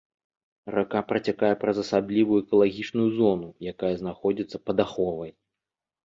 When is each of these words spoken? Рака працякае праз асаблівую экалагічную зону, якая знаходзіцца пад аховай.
Рака 0.75 0.99
працякае 1.09 1.49
праз 1.63 1.81
асаблівую 1.83 2.37
экалагічную 2.45 3.05
зону, 3.19 3.49
якая 3.73 3.91
знаходзіцца 4.01 4.57
пад 4.71 4.77
аховай. 4.85 5.31